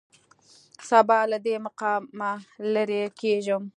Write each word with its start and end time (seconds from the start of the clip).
سبا 0.89 1.19
له 1.31 1.37
دې 1.45 1.55
مقامه 1.65 2.31
لېرې 2.73 3.03
کېږم. 3.19 3.63